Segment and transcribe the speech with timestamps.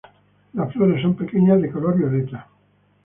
[0.53, 2.47] Las flores son pequeñas de color violeta.